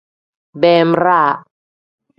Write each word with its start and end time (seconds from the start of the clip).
Beemiraa. 0.61 1.29